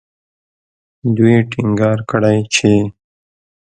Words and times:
دوی 1.15 1.35
ټینګار 1.51 1.99
کړی 2.11 2.37
چې 2.53 2.71